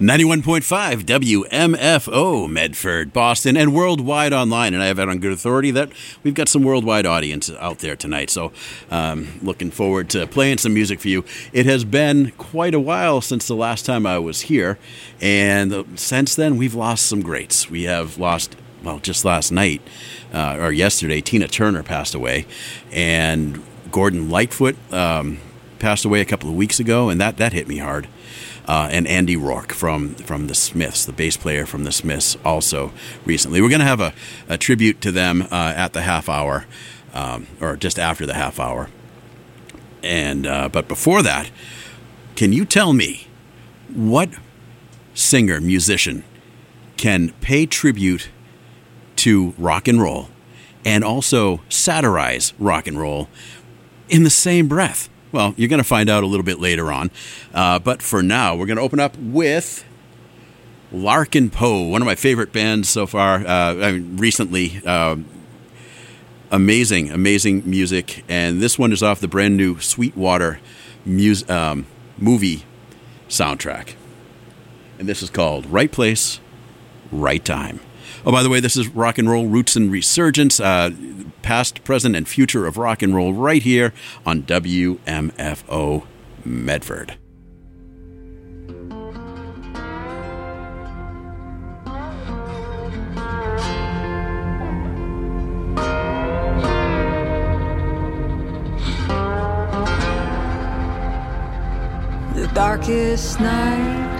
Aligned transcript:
91.5 0.00 1.04
WMFO, 1.04 2.50
Medford, 2.50 3.14
Boston, 3.14 3.56
and 3.56 3.74
worldwide 3.74 4.34
online. 4.34 4.74
And 4.74 4.82
I 4.82 4.88
have 4.88 4.98
it 4.98 5.08
on 5.08 5.20
good 5.20 5.32
authority 5.32 5.70
that 5.70 5.90
we've 6.22 6.34
got 6.34 6.50
some 6.50 6.62
worldwide 6.62 7.06
audience 7.06 7.50
out 7.58 7.78
there 7.78 7.96
tonight. 7.96 8.28
So, 8.28 8.52
um, 8.90 9.40
looking 9.42 9.70
forward 9.70 10.10
to 10.10 10.26
playing 10.26 10.58
some 10.58 10.74
music 10.74 11.00
for 11.00 11.08
you. 11.08 11.24
It 11.54 11.64
has 11.64 11.86
been 11.86 12.32
quite 12.32 12.74
a 12.74 12.80
while 12.80 13.22
since 13.22 13.48
the 13.48 13.56
last 13.56 13.86
time 13.86 14.04
I 14.04 14.18
was 14.18 14.42
here. 14.42 14.78
And 15.22 15.98
since 15.98 16.34
then, 16.34 16.58
we've 16.58 16.74
lost 16.74 17.06
some 17.06 17.22
greats. 17.22 17.70
We 17.70 17.84
have 17.84 18.18
lost, 18.18 18.54
well, 18.82 18.98
just 18.98 19.24
last 19.24 19.50
night 19.50 19.80
uh, 20.30 20.58
or 20.60 20.72
yesterday, 20.72 21.22
Tina 21.22 21.48
Turner 21.48 21.82
passed 21.82 22.14
away. 22.14 22.44
And 22.92 23.62
Gordon 23.90 24.28
Lightfoot 24.28 24.76
um, 24.92 25.38
passed 25.78 26.04
away 26.04 26.20
a 26.20 26.26
couple 26.26 26.50
of 26.50 26.54
weeks 26.54 26.78
ago. 26.78 27.08
And 27.08 27.18
that, 27.18 27.38
that 27.38 27.54
hit 27.54 27.66
me 27.66 27.78
hard 27.78 28.08
uh, 28.66 28.88
and 28.90 29.06
Andy 29.06 29.36
Rourke 29.36 29.72
from 29.72 30.14
from 30.14 30.48
the 30.48 30.54
Smiths, 30.54 31.04
the 31.04 31.12
bass 31.12 31.36
player 31.36 31.66
from 31.66 31.84
the 31.84 31.92
Smiths, 31.92 32.36
also 32.44 32.92
recently. 33.24 33.60
We're 33.60 33.68
going 33.68 33.80
to 33.80 33.86
have 33.86 34.00
a, 34.00 34.12
a, 34.48 34.58
tribute 34.58 35.00
to 35.02 35.12
them 35.12 35.42
uh, 35.42 35.72
at 35.76 35.92
the 35.92 36.02
half 36.02 36.28
hour, 36.28 36.66
um, 37.14 37.46
or 37.60 37.76
just 37.76 37.98
after 37.98 38.26
the 38.26 38.34
half 38.34 38.58
hour. 38.58 38.88
And 40.02 40.46
uh, 40.46 40.68
but 40.68 40.88
before 40.88 41.22
that, 41.22 41.50
can 42.34 42.52
you 42.52 42.64
tell 42.64 42.92
me 42.92 43.28
what 43.94 44.30
singer 45.14 45.60
musician 45.60 46.24
can 46.96 47.30
pay 47.40 47.66
tribute 47.66 48.28
to 49.16 49.54
rock 49.58 49.88
and 49.88 50.00
roll 50.00 50.28
and 50.84 51.02
also 51.02 51.60
satirize 51.68 52.52
rock 52.58 52.86
and 52.86 52.98
roll 52.98 53.28
in 54.08 54.24
the 54.24 54.30
same 54.30 54.68
breath? 54.68 55.08
Well, 55.36 55.52
you're 55.58 55.68
going 55.68 55.82
to 55.82 55.84
find 55.84 56.08
out 56.08 56.24
a 56.24 56.26
little 56.26 56.46
bit 56.46 56.60
later 56.60 56.90
on. 56.90 57.10
Uh, 57.52 57.78
but 57.78 58.00
for 58.00 58.22
now, 58.22 58.56
we're 58.56 58.64
going 58.64 58.78
to 58.78 58.82
open 58.82 58.98
up 58.98 59.18
with 59.18 59.84
Larkin 60.90 61.50
Poe, 61.50 61.82
one 61.88 62.00
of 62.00 62.06
my 62.06 62.14
favorite 62.14 62.54
bands 62.54 62.88
so 62.88 63.06
far. 63.06 63.46
Uh, 63.46 63.74
I 63.74 63.92
mean, 63.92 64.16
recently, 64.16 64.80
uh, 64.86 65.16
amazing, 66.50 67.10
amazing 67.10 67.68
music. 67.68 68.24
And 68.30 68.62
this 68.62 68.78
one 68.78 68.92
is 68.92 69.02
off 69.02 69.20
the 69.20 69.28
brand 69.28 69.58
new 69.58 69.78
Sweetwater 69.78 70.58
mus- 71.04 71.46
um, 71.50 71.84
movie 72.16 72.64
soundtrack. 73.28 73.92
And 74.98 75.06
this 75.06 75.22
is 75.22 75.28
called 75.28 75.66
Right 75.66 75.92
Place, 75.92 76.40
Right 77.12 77.44
Time. 77.44 77.80
Oh, 78.28 78.32
by 78.32 78.42
the 78.42 78.50
way, 78.50 78.58
this 78.58 78.76
is 78.76 78.88
Rock 78.88 79.18
and 79.18 79.30
Roll 79.30 79.46
Roots 79.46 79.76
and 79.76 79.88
Resurgence, 79.88 80.58
uh, 80.58 80.90
past, 81.42 81.84
present, 81.84 82.16
and 82.16 82.26
future 82.26 82.66
of 82.66 82.76
rock 82.76 83.00
and 83.00 83.14
roll 83.14 83.32
right 83.32 83.62
here 83.62 83.94
on 84.26 84.42
WMFO 84.42 86.04
Medford. 86.44 87.18
The 102.34 102.50
darkest 102.52 103.38
night 103.38 104.16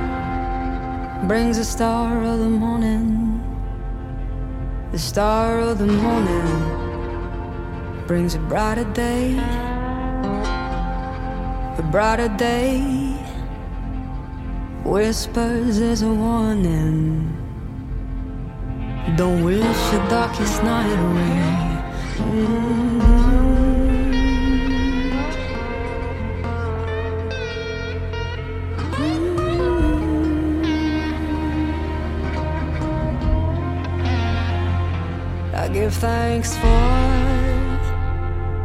brings 1.26 1.58
a 1.58 1.64
star 1.64 2.22
of 2.22 2.38
the 2.38 2.48
morning 2.48 3.35
the 4.96 5.02
star 5.02 5.60
of 5.60 5.76
the 5.76 5.86
morning 5.86 6.46
brings 8.06 8.34
a 8.34 8.38
brighter 8.38 8.90
day, 8.94 9.36
a 11.76 11.82
brighter 11.92 12.34
day. 12.38 12.80
Whispers 14.84 15.80
as 15.80 16.00
a 16.00 16.08
warning. 16.08 17.28
Don't 19.18 19.44
wish 19.44 19.80
the 19.92 19.98
darkest 20.08 20.62
night 20.62 20.94
away. 21.06 21.42
Mm-hmm. 22.16 23.25
Give 35.86 35.94
thanks 35.94 36.56
for 36.56 36.82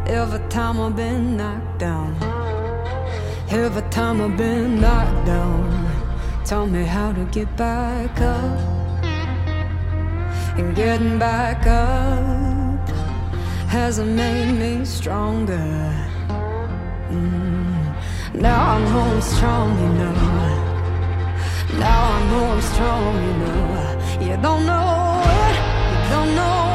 every 0.07 0.39
time 0.49 0.79
I've 0.79 0.95
been 0.95 1.37
knocked 1.37 1.77
down. 1.77 2.15
Every 3.51 3.87
time 3.91 4.21
I've 4.21 4.35
been 4.35 4.81
knocked 4.81 5.27
down, 5.27 5.63
tell 6.45 6.65
me 6.65 6.83
how 6.83 7.13
to 7.13 7.23
get 7.25 7.49
back 7.55 8.19
up. 8.21 9.03
And 10.57 10.75
getting 10.75 11.19
back 11.19 11.67
up 11.67 12.89
hasn't 13.69 14.13
made 14.23 14.53
me 14.63 14.83
stronger. 14.83 15.69
Mm. 17.11 17.95
Now 18.33 18.61
I 18.73 18.79
know 18.85 19.01
I'm 19.13 19.21
strong, 19.21 19.69
you 19.83 19.89
know. 19.99 20.15
Now 21.83 21.99
I 22.15 22.19
know 22.29 22.45
I'm 22.53 22.61
strong, 22.61 23.13
you 23.27 23.33
know. 23.41 23.61
You 24.27 24.35
don't 24.41 24.65
know 24.65 25.21
it, 25.39 25.55
you 25.91 26.09
don't 26.15 26.35
know. 26.35 26.70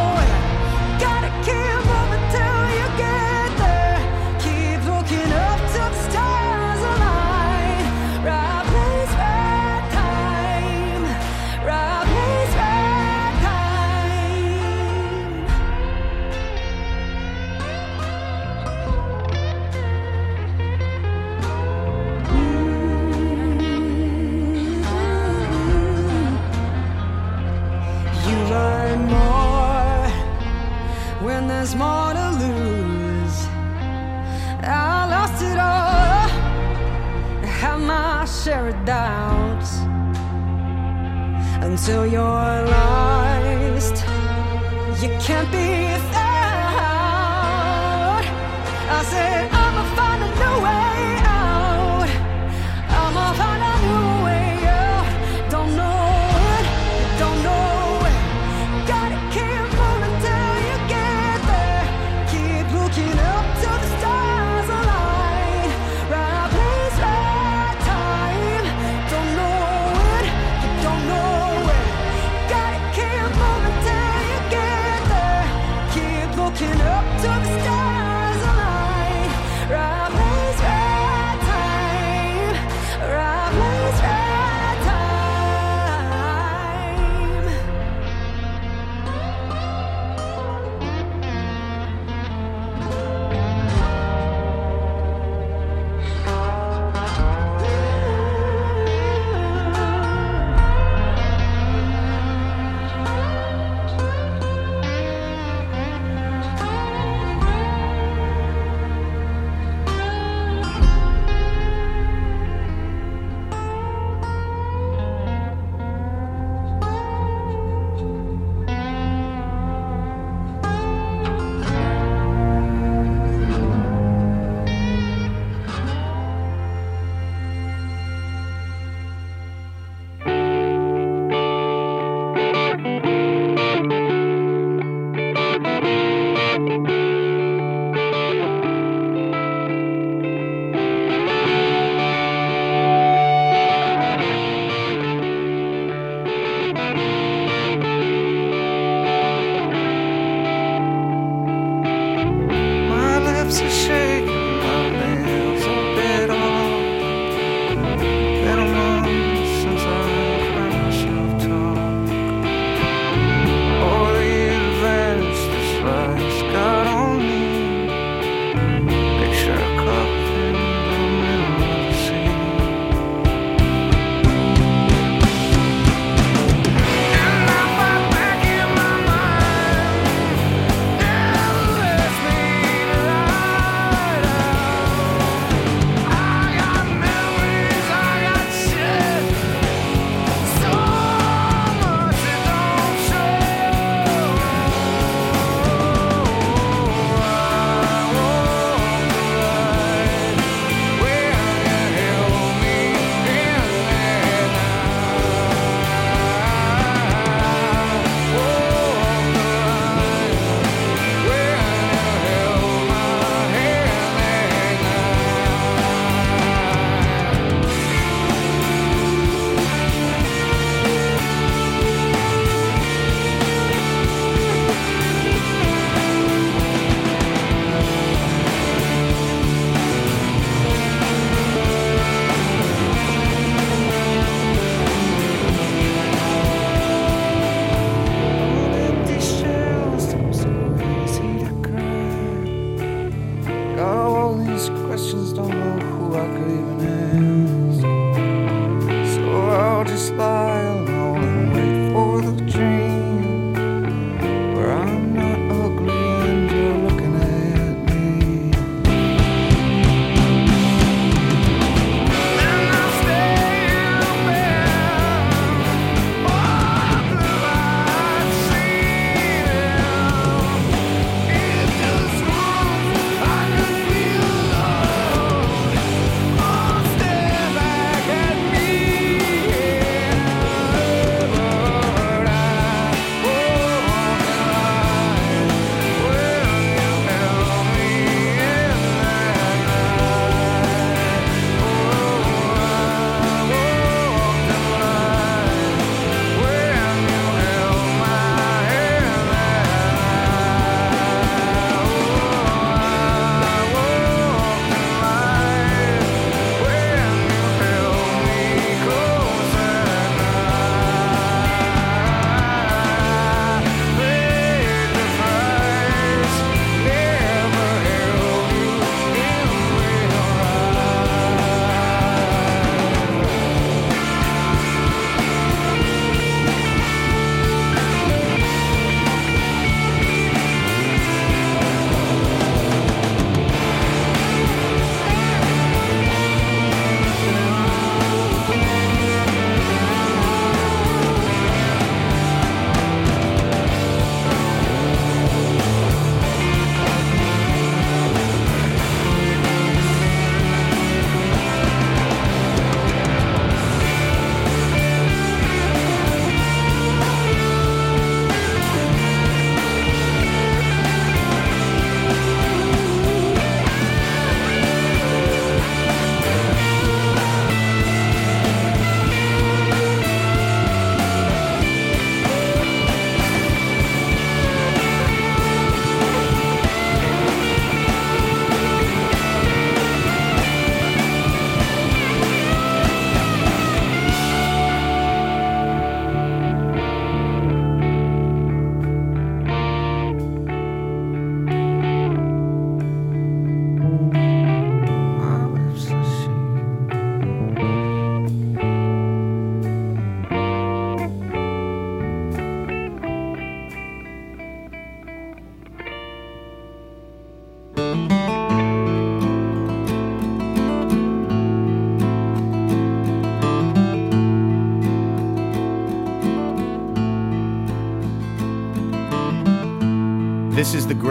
Doubts 38.84 39.78
until 41.62 42.06
you're 42.06 42.22
lost. 42.75 43.97
You 45.03 45.09
can't 45.20 45.50
be 45.53 46.16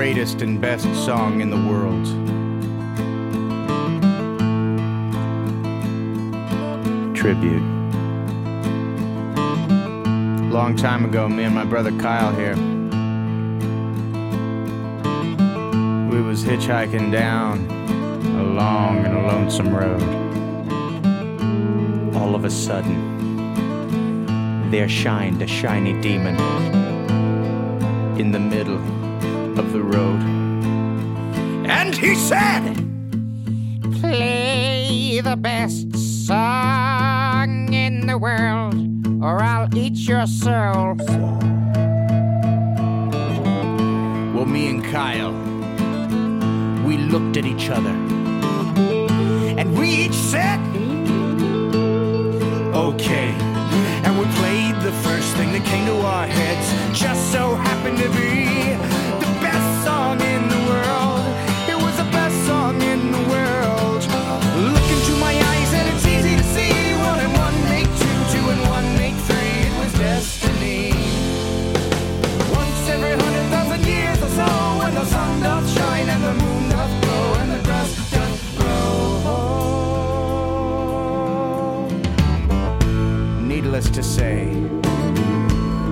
greatest 0.05 0.43
and 0.43 0.61
best 0.61 0.85
song 1.03 1.41
in 1.41 1.49
the 1.49 1.57
world. 1.57 2.05
Tribute. 7.15 7.63
Long 10.51 10.75
time 10.77 11.05
ago, 11.05 11.27
me 11.27 11.45
and 11.45 11.55
my 11.55 11.65
brother 11.65 11.91
Kyle 11.97 12.31
here. 12.35 12.55
We 16.11 16.21
was 16.21 16.43
hitchhiking 16.43 17.11
down 17.11 17.65
a 18.37 18.43
long 18.43 19.03
and 19.05 19.17
a 19.17 19.21
lonesome 19.21 19.75
road. 19.75 20.03
All 22.15 22.35
of 22.35 22.45
a 22.45 22.51
sudden, 22.51 24.69
there 24.69 24.87
shined 24.87 25.41
a 25.41 25.47
shiny 25.47 25.99
demon 25.99 26.84
he 32.05 32.13
said, 32.13 32.75
Play 33.99 35.21
the 35.21 35.35
best 35.35 35.91
song 36.27 37.73
in 37.73 38.05
the 38.05 38.17
world, 38.17 38.75
or 39.23 39.41
I'll 39.41 39.75
eat 39.75 39.97
your 40.07 40.27
soul. 40.27 40.95
Well, 44.33 44.45
me 44.45 44.67
and 44.67 44.83
Kyle, 44.85 45.33
we 46.85 46.97
looked 46.97 47.37
at 47.37 47.45
each 47.45 47.69
other. 47.71 47.95
And 49.59 49.75
we 49.75 49.89
each 49.89 50.13
said, 50.13 50.59
Okay. 52.75 53.29
And 54.05 54.19
we 54.19 54.25
played 54.35 54.75
the 54.81 54.91
first 55.01 55.35
thing 55.37 55.51
that 55.53 55.65
came 55.65 55.87
to 55.87 55.97
our 56.01 56.27
heads. 56.27 56.99
Just 56.99 57.31
so 57.31 57.55
happened 57.55 57.97
to 57.97 58.09
be 58.09 58.45
Needless 83.75 83.95
to 83.97 84.03
say, 84.03 84.45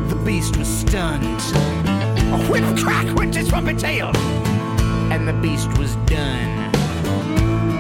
the 0.08 0.22
beast 0.24 0.56
was 0.56 0.70
stunned. 0.70 1.42
A 2.32 2.48
whip 2.50 2.64
crack 2.78 3.14
went 3.14 3.36
his 3.36 3.50
trumpet 3.50 3.78
tail, 3.78 4.16
and 5.12 5.28
the 5.28 5.34
beast 5.34 5.68
was 5.78 5.94
done. 6.06 6.74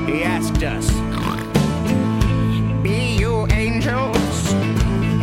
He 0.05 0.23
asked 0.23 0.61
us, 0.61 0.91
Be 2.83 3.15
you 3.15 3.47
angels? 3.53 4.51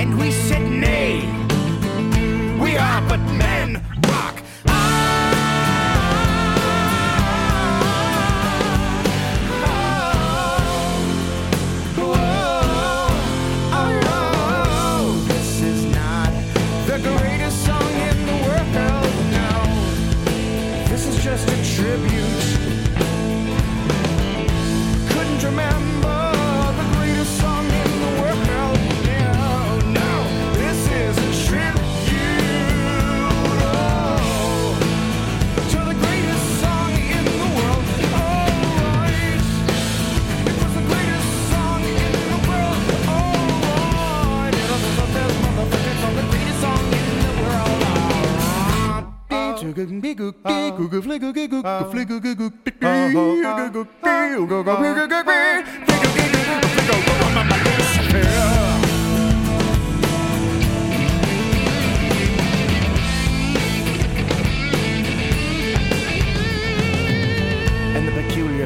And 0.00 0.18
we 0.18 0.30
said, 0.30 0.62
Nay. 0.62 1.26
We 2.58 2.78
are 2.78 3.02
but 3.06 3.20
men. 3.34 3.69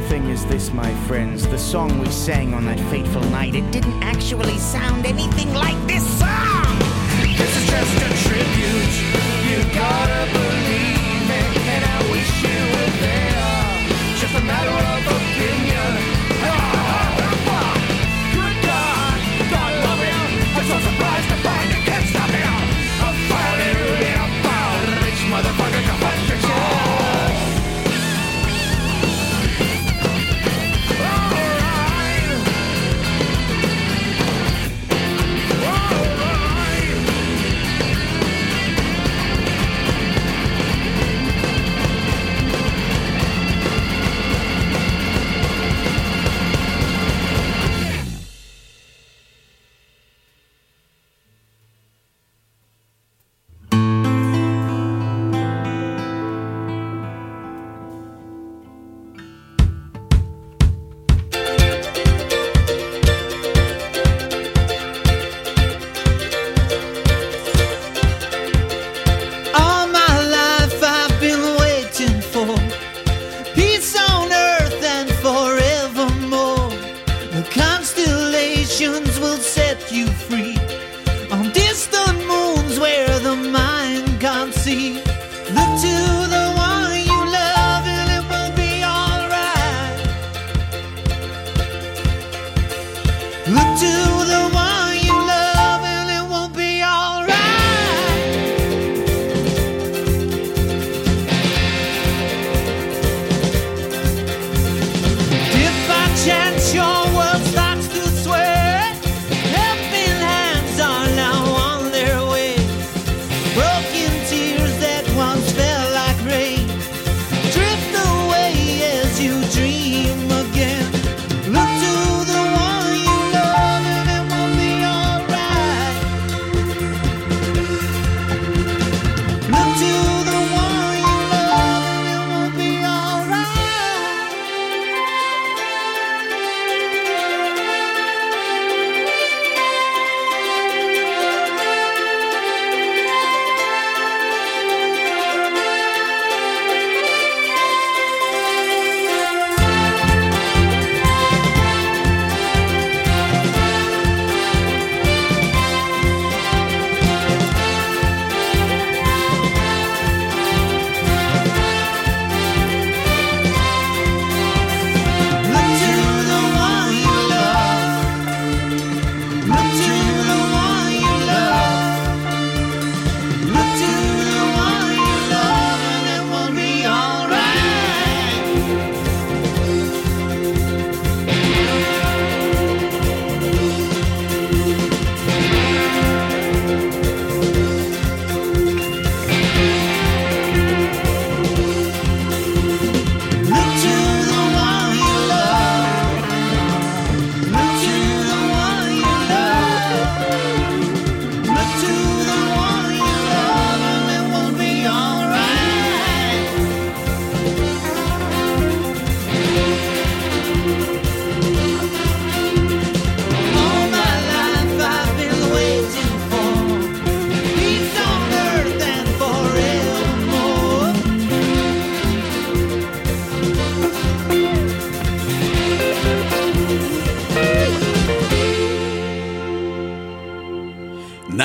Thing 0.09 0.29
is 0.29 0.45
this, 0.47 0.73
my 0.73 0.93
friends, 1.07 1.47
the 1.49 1.59
song 1.59 1.99
we 1.99 2.07
sang 2.11 2.53
on 2.53 2.65
that 2.67 2.79
fateful 2.91 3.23
night, 3.31 3.55
it 3.55 3.69
didn't 3.71 4.03
actually 4.03 4.59
sound 4.59 5.07
anything 5.07 5.53
like 5.55 5.81
this 5.87 6.05
song. 6.19 6.79
This 7.39 7.57
is 7.57 7.67
just 7.71 7.97
a 7.97 8.29
tribute. 8.29 8.95
You 9.49 9.75
gotta 9.75 10.33
believe 10.33 10.54
a 14.37 14.41
matter 14.43 14.71
of 14.71 15.24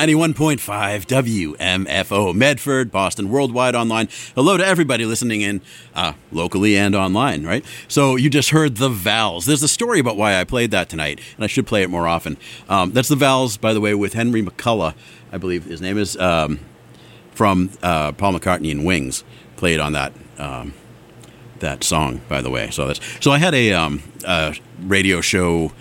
91.5 0.00 1.56
WMFO, 1.58 2.34
Medford, 2.34 2.90
Boston, 2.90 3.28
worldwide 3.28 3.74
online. 3.74 4.08
Hello 4.34 4.56
to 4.56 4.64
everybody 4.64 5.04
listening 5.04 5.42
in 5.42 5.60
uh, 5.94 6.14
locally 6.32 6.74
and 6.74 6.94
online, 6.94 7.44
right? 7.44 7.62
So 7.86 8.16
you 8.16 8.30
just 8.30 8.48
heard 8.48 8.76
The 8.76 8.88
Vals. 8.88 9.44
There's 9.44 9.62
a 9.62 9.68
story 9.68 10.00
about 10.00 10.16
why 10.16 10.40
I 10.40 10.44
played 10.44 10.70
that 10.70 10.88
tonight, 10.88 11.20
and 11.36 11.44
I 11.44 11.48
should 11.48 11.66
play 11.66 11.82
it 11.82 11.90
more 11.90 12.08
often. 12.08 12.38
Um, 12.66 12.92
that's 12.92 13.10
The 13.10 13.14
Vals, 13.14 13.58
by 13.58 13.74
the 13.74 13.80
way, 13.82 13.94
with 13.94 14.14
Henry 14.14 14.42
McCullough, 14.42 14.94
I 15.32 15.36
believe 15.36 15.66
his 15.66 15.82
name 15.82 15.98
is, 15.98 16.16
um, 16.16 16.60
from 17.32 17.68
uh, 17.82 18.12
Paul 18.12 18.32
McCartney 18.32 18.70
and 18.70 18.86
Wings, 18.86 19.22
played 19.56 19.80
on 19.80 19.92
that. 19.92 20.14
Um, 20.38 20.72
that 21.58 21.84
song, 21.84 22.22
by 22.26 22.40
the 22.40 22.48
way. 22.48 22.70
So 22.70 22.86
that's 22.86 23.00
so 23.22 23.32
I 23.32 23.36
had 23.36 23.54
a, 23.54 23.74
um, 23.74 24.02
a 24.26 24.56
radio 24.80 25.20
show 25.20 25.72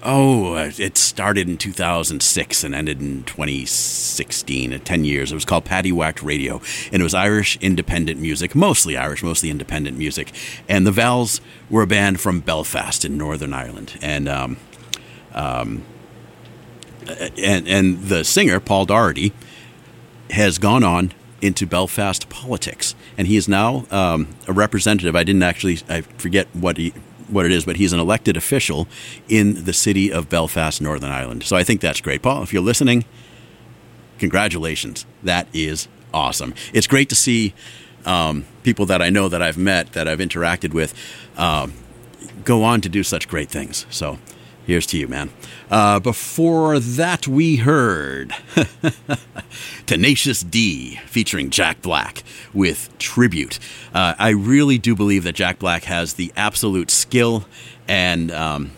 Oh, 0.00 0.54
uh, 0.54 0.70
it 0.78 0.96
started 0.96 1.48
in 1.48 1.56
2006 1.56 2.62
and 2.62 2.74
ended 2.74 3.00
in 3.00 3.24
2016, 3.24 4.72
uh, 4.72 4.78
10 4.84 5.04
years. 5.04 5.32
It 5.32 5.34
was 5.34 5.44
called 5.44 5.64
Paddy 5.64 5.90
Whacked 5.90 6.22
Radio, 6.22 6.60
and 6.92 7.00
it 7.00 7.02
was 7.02 7.14
Irish 7.14 7.58
independent 7.60 8.20
music, 8.20 8.54
mostly 8.54 8.96
Irish, 8.96 9.24
mostly 9.24 9.50
independent 9.50 9.98
music. 9.98 10.32
And 10.68 10.86
the 10.86 10.92
Vals 10.92 11.40
were 11.68 11.82
a 11.82 11.86
band 11.86 12.20
from 12.20 12.40
Belfast 12.40 13.04
in 13.04 13.18
Northern 13.18 13.52
Ireland. 13.52 13.98
And, 14.00 14.28
um, 14.28 14.56
um, 15.32 15.84
and, 17.36 17.66
and 17.66 18.02
the 18.04 18.22
singer, 18.22 18.60
Paul 18.60 18.86
Doherty, 18.86 19.32
has 20.30 20.58
gone 20.58 20.84
on 20.84 21.12
into 21.40 21.66
Belfast 21.66 22.28
politics, 22.28 22.94
and 23.16 23.26
he 23.26 23.36
is 23.36 23.48
now 23.48 23.86
um, 23.90 24.28
a 24.46 24.52
representative. 24.52 25.16
I 25.16 25.24
didn't 25.24 25.42
actually, 25.42 25.78
I 25.88 26.02
forget 26.02 26.46
what 26.52 26.76
he 26.76 26.92
what 27.28 27.46
it 27.46 27.52
is, 27.52 27.64
but 27.64 27.76
he's 27.76 27.92
an 27.92 28.00
elected 28.00 28.36
official 28.36 28.88
in 29.28 29.64
the 29.64 29.72
city 29.72 30.12
of 30.12 30.28
Belfast, 30.28 30.80
Northern 30.80 31.10
Ireland. 31.10 31.44
So 31.44 31.56
I 31.56 31.64
think 31.64 31.80
that's 31.80 32.00
great. 32.00 32.22
Paul, 32.22 32.42
if 32.42 32.52
you're 32.52 32.62
listening, 32.62 33.04
congratulations. 34.18 35.06
That 35.22 35.46
is 35.52 35.88
awesome. 36.12 36.54
It's 36.72 36.86
great 36.86 37.08
to 37.10 37.14
see 37.14 37.54
um, 38.04 38.44
people 38.62 38.86
that 38.86 39.02
I 39.02 39.10
know 39.10 39.28
that 39.28 39.42
I've 39.42 39.58
met, 39.58 39.92
that 39.92 40.08
I've 40.08 40.18
interacted 40.18 40.72
with, 40.72 40.94
um, 41.36 41.72
go 42.44 42.64
on 42.64 42.80
to 42.80 42.88
do 42.88 43.02
such 43.02 43.28
great 43.28 43.50
things. 43.50 43.86
So 43.90 44.18
here's 44.68 44.86
to 44.86 44.98
you, 44.98 45.08
man. 45.08 45.30
Uh, 45.70 45.98
before 45.98 46.78
that, 46.78 47.26
we 47.26 47.56
heard 47.56 48.34
Tenacious 49.86 50.42
D 50.42 50.96
featuring 51.06 51.50
Jack 51.50 51.80
Black 51.82 52.22
with 52.52 52.96
Tribute. 52.98 53.58
Uh, 53.94 54.14
I 54.18 54.28
really 54.28 54.78
do 54.78 54.94
believe 54.94 55.24
that 55.24 55.34
Jack 55.34 55.58
Black 55.58 55.84
has 55.84 56.14
the 56.14 56.30
absolute 56.36 56.90
skill 56.90 57.46
and 57.88 58.30
um, 58.30 58.70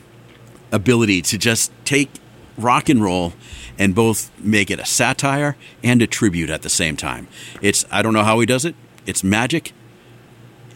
ability 0.71 1.23
to 1.23 1.37
just 1.37 1.73
take 1.85 2.09
rock 2.57 2.89
and 2.89 3.03
roll 3.03 3.33
and 3.77 3.93
both 3.95 4.31
make 4.39 4.71
it 4.71 4.79
a 4.79 4.87
satire 4.87 5.57
and 5.83 6.01
a 6.03 6.07
tribute 6.07 6.51
at 6.51 6.63
the 6.63 6.69
same 6.69 6.97
time. 6.97 7.27
It's 7.61 7.85
I 7.91 8.03
don't 8.03 8.15
know 8.15 8.25
how 8.25 8.39
he 8.39 8.47
does 8.47 8.65
it. 8.65 8.77
It's 9.07 9.25
magic. 9.25 9.73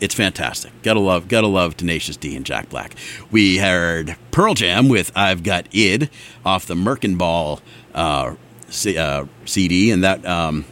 It's 0.01 0.15
fantastic. 0.15 0.73
Gotta 0.83 1.01
love, 1.01 1.29
gotta 1.29 1.47
love 1.47 1.77
Tenacious 1.77 2.17
D 2.17 2.35
and 2.37 2.45
Jack 2.45 2.69
Black. 2.69 2.95
We 3.31 3.59
heard 3.59 4.17
Pearl 4.33 4.55
Jam 4.55 4.89
with 4.89 5.13
"I've 5.17 5.43
Got 5.43 5.67
Id" 5.73 6.11
off 6.45 6.67
the 6.67 6.75
Merkin 6.75 7.17
Ball 7.17 7.61
uh, 7.95 8.35
C- 8.69 8.99
uh, 8.99 9.27
CD, 9.45 9.91
and 9.91 10.03
that 10.03 10.25
um, 10.27 10.65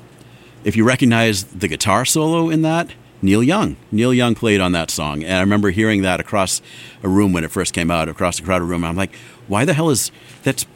if 0.64 0.76
you 0.76 0.84
recognize 0.84 1.44
the 1.44 1.68
guitar 1.68 2.04
solo 2.04 2.50
in 2.50 2.62
that, 2.62 2.90
Neil 3.22 3.42
Young. 3.42 3.76
Neil 3.92 4.12
Young 4.12 4.34
played 4.34 4.60
on 4.60 4.72
that 4.72 4.90
song, 4.90 5.22
and 5.22 5.34
I 5.34 5.40
remember 5.40 5.70
hearing 5.70 6.02
that 6.02 6.18
across 6.20 6.60
a 7.02 7.08
room 7.08 7.32
when 7.32 7.44
it 7.44 7.50
first 7.52 7.72
came 7.72 7.90
out, 7.90 8.08
across 8.08 8.38
the 8.38 8.44
crowded 8.44 8.64
room. 8.64 8.84
I'm 8.84 8.96
like, 8.96 9.14
why 9.46 9.64
the 9.64 9.72
hell 9.74 9.88
is 9.90 10.10
that's 10.42 10.66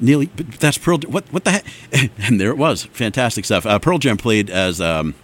Neil? 0.00 0.24
That's 0.58 0.76
Pearl. 0.76 0.98
What 1.06 1.24
what 1.32 1.44
the 1.44 1.52
heck? 1.52 1.64
And 2.18 2.40
there 2.40 2.50
it 2.50 2.58
was, 2.58 2.84
fantastic 2.86 3.44
stuff. 3.44 3.64
Uh, 3.64 3.78
Pearl 3.78 3.98
Jam 3.98 4.16
played 4.16 4.50
as 4.50 4.80
um, 4.80 5.14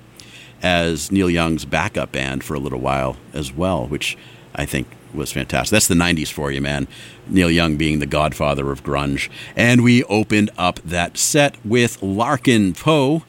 as 0.63 1.11
Neil 1.13 1.31
Young's 1.31 1.65
backup 1.65 2.13
band 2.13 2.45
for 2.45 2.55
a 2.55 2.59
little 2.59 2.81
while 2.81 3.17
as 3.33 3.53
well, 3.53 3.87
which 3.87 4.17
I 4.55 4.67
think 4.67 4.89
was 5.15 5.33
fantastic. 5.33 5.71
That's 5.71 5.89
the 5.89 5.95
90s 5.95 6.31
for 6.31 6.51
you, 6.51 6.61
man. 6.61 6.89
Neil 7.27 7.51
Young 7.51 7.77
being 7.77 7.99
the 7.99 8.07
godfather 8.07 8.71
of 8.71 8.83
grunge. 8.83 9.29
And 9.57 9.83
we 9.83 10.05
opened 10.05 10.51
up 10.59 10.81
that 10.85 11.17
set 11.17 11.57
with 11.65 12.03
Larkin 12.03 12.75
Poe, 12.75 13.23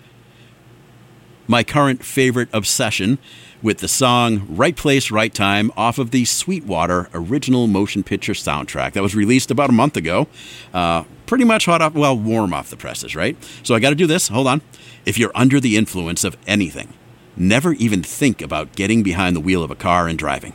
my 1.48 1.64
current 1.64 2.04
favorite 2.04 2.50
obsession, 2.54 3.18
with 3.62 3.80
the 3.80 3.88
song 3.88 4.46
Right 4.50 4.76
Place, 4.76 5.12
Right 5.12 5.34
Time 5.34 5.72
off 5.76 5.98
of 5.98 6.12
the 6.12 6.26
Sweetwater 6.26 7.10
original 7.14 7.68
motion 7.68 8.04
picture 8.04 8.34
soundtrack 8.34 8.94
that 8.94 9.04
was 9.04 9.16
released 9.16 9.52
about 9.52 9.70
a 9.70 9.74
month 9.74 9.98
ago. 9.98 10.28
Uh, 10.74 11.04
pretty 11.26 11.44
much 11.44 11.66
hot 11.66 11.82
off, 11.82 11.94
well, 11.94 12.18
warm 12.18 12.54
off 12.54 12.70
the 12.70 12.78
presses, 12.78 13.16
right? 13.16 13.36
So 13.64 13.76
I 13.76 13.80
got 13.80 13.90
to 13.90 13.96
do 13.96 14.08
this. 14.08 14.30
Hold 14.30 14.48
on. 14.48 14.62
If 15.06 15.18
you're 15.18 15.32
under 15.36 15.60
the 15.60 15.76
influence 15.76 16.24
of 16.24 16.38
anything, 16.48 16.94
never 17.40 17.74
even 17.74 18.04
think 18.04 18.42
about 18.42 18.76
getting 18.76 19.02
behind 19.02 19.36
the 19.36 19.40
wheel 19.40 19.64
of 19.64 19.72
a 19.72 19.76
car 19.76 20.08
and 20.08 20.20
driving. 20.20 20.54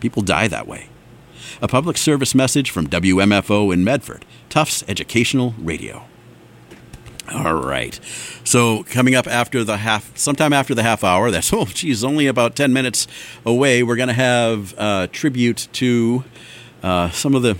People 0.00 0.22
die 0.22 0.48
that 0.48 0.66
way. 0.66 0.88
A 1.62 1.68
public 1.68 1.96
service 1.96 2.34
message 2.34 2.70
from 2.70 2.88
WMFO 2.88 3.72
in 3.72 3.84
Medford, 3.84 4.24
Tufts 4.48 4.84
Educational 4.88 5.54
Radio. 5.58 6.04
All 7.32 7.54
right. 7.54 7.98
So 8.44 8.84
coming 8.84 9.14
up 9.14 9.26
after 9.26 9.64
the 9.64 9.78
half, 9.78 10.16
sometime 10.16 10.52
after 10.52 10.74
the 10.74 10.82
half 10.82 11.02
hour, 11.02 11.30
that's, 11.30 11.52
oh, 11.52 11.64
geez, 11.64 12.04
only 12.04 12.26
about 12.26 12.54
10 12.56 12.72
minutes 12.72 13.06
away, 13.44 13.82
we're 13.82 13.96
going 13.96 14.08
to 14.08 14.14
have 14.14 14.74
a 14.78 15.08
tribute 15.10 15.68
to 15.72 16.24
uh, 16.82 17.10
some 17.10 17.34
of 17.34 17.42
the, 17.42 17.56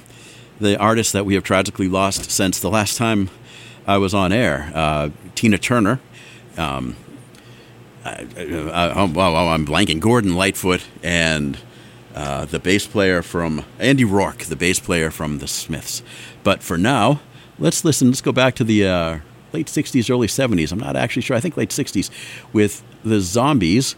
the 0.60 0.78
artists 0.78 1.12
that 1.12 1.24
we 1.24 1.34
have 1.34 1.42
tragically 1.42 1.88
lost 1.88 2.30
since 2.30 2.60
the 2.60 2.70
last 2.70 2.96
time 2.96 3.30
I 3.86 3.98
was 3.98 4.14
on 4.14 4.32
air. 4.32 4.70
Uh, 4.74 5.10
Tina 5.34 5.58
Turner. 5.58 6.00
Um, 6.56 6.96
I, 8.06 8.90
I'm 8.90 9.66
blanking. 9.66 10.00
Gordon 10.00 10.34
Lightfoot 10.34 10.84
and 11.02 11.58
uh, 12.14 12.46
the 12.46 12.58
bass 12.58 12.86
player 12.86 13.22
from 13.22 13.64
Andy 13.78 14.04
Rourke, 14.04 14.44
the 14.44 14.56
bass 14.56 14.80
player 14.80 15.10
from 15.10 15.38
the 15.38 15.46
Smiths. 15.46 16.02
But 16.42 16.62
for 16.62 16.78
now, 16.78 17.20
let's 17.58 17.84
listen. 17.84 18.08
Let's 18.08 18.20
go 18.20 18.32
back 18.32 18.54
to 18.56 18.64
the 18.64 18.86
uh, 18.86 19.18
late 19.52 19.66
60s, 19.66 20.10
early 20.10 20.26
70s. 20.26 20.72
I'm 20.72 20.78
not 20.78 20.96
actually 20.96 21.22
sure. 21.22 21.36
I 21.36 21.40
think 21.40 21.56
late 21.56 21.70
60s 21.70 22.10
with 22.52 22.82
the 23.04 23.20
Zombies. 23.20 23.96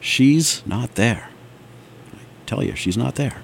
She's 0.00 0.64
not 0.66 0.94
there. 0.94 1.30
I 2.12 2.18
tell 2.46 2.62
you, 2.62 2.76
she's 2.76 2.96
not 2.96 3.16
there. 3.16 3.38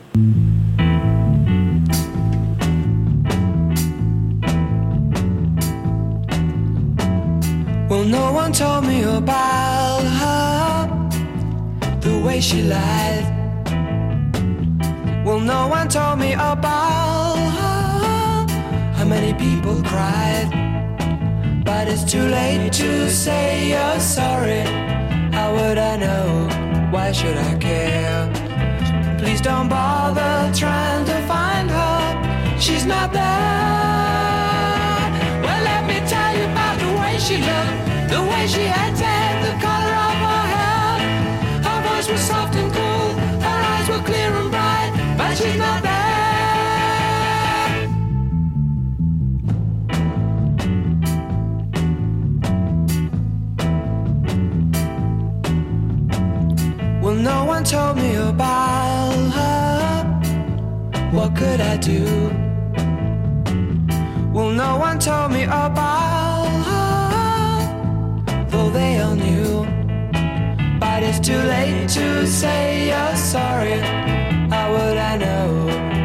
Well, 7.94 8.02
no 8.02 8.32
one 8.32 8.50
told 8.50 8.86
me 8.86 9.04
about 9.04 10.02
her, 10.20 11.10
the 12.00 12.18
way 12.26 12.40
she 12.40 12.60
lied. 12.60 13.24
Well, 15.24 15.38
no 15.38 15.68
one 15.68 15.88
told 15.88 16.18
me 16.18 16.32
about 16.32 17.36
her, 17.36 18.46
how 18.94 19.04
many 19.04 19.32
people 19.34 19.80
cried. 19.84 20.50
But 21.64 21.86
it's 21.86 22.02
too 22.02 22.26
late 22.26 22.72
to 22.72 23.08
say 23.08 23.68
you're 23.68 24.00
sorry. 24.00 24.64
How 25.32 25.54
would 25.54 25.78
I 25.78 25.96
know? 25.96 26.48
Why 26.90 27.12
should 27.12 27.36
I 27.36 27.56
care? 27.58 28.28
Please 29.20 29.40
don't 29.40 29.68
bother 29.68 30.52
trying 30.52 31.04
to 31.04 31.16
find 31.28 31.70
her. 31.70 32.58
She's 32.58 32.84
not 32.84 33.12
there. 33.12 34.33
She 38.46 38.64
had 38.64 38.94
tan, 38.94 39.42
the 39.42 39.52
color 39.64 39.94
of 40.08 40.16
her 40.26 40.44
hair. 40.54 40.98
Her 41.66 41.80
voice 41.88 42.08
was 42.10 42.20
soft 42.20 42.54
and 42.56 42.70
cool, 42.72 43.08
her 43.40 43.58
eyes 43.72 43.88
were 43.88 44.02
clear 44.04 44.30
and 44.34 44.50
bright, 44.50 44.92
but 45.16 45.34
she's 45.38 45.56
not 45.56 45.82
there. 45.82 45.94
Well, 57.02 57.14
no 57.14 57.44
one 57.46 57.64
told 57.64 57.96
me 57.96 58.14
about 58.16 59.32
her. 59.38 60.04
What 61.12 61.34
could 61.34 61.60
I 61.62 61.78
do? 61.78 62.04
Well, 64.34 64.50
no 64.50 64.76
one 64.76 64.98
told 64.98 65.32
me 65.32 65.44
about 65.44 66.03
late 71.64 71.88
to 71.88 72.26
say 72.26 72.88
you're 72.88 73.16
sorry. 73.16 73.78
How 74.52 74.66
would 74.72 74.98
I 75.12 75.16
know? 75.16 75.48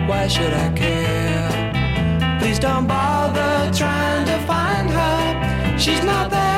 Why 0.10 0.28
should 0.28 0.54
I 0.54 0.68
care? 0.82 2.40
Please 2.40 2.60
don't 2.60 2.88
bother 2.88 3.54
trying 3.82 4.26
to 4.32 4.38
find 4.52 4.88
her. 4.98 5.78
She's 5.78 6.04
not 6.04 6.30
there. 6.32 6.49